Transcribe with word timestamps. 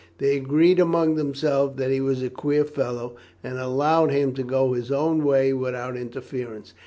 They 0.17 0.35
agreed 0.35 0.79
among 0.79 1.13
themselves 1.13 1.77
that 1.77 1.91
he 1.91 2.01
was 2.01 2.23
a 2.23 2.31
queer 2.31 2.65
fellow, 2.65 3.17
and 3.43 3.59
allowed 3.59 4.09
him 4.09 4.33
to 4.33 4.41
go 4.41 4.73
his 4.73 4.91
own 4.91 5.23
way 5.23 5.53
without 5.53 5.95
interference. 5.95 6.73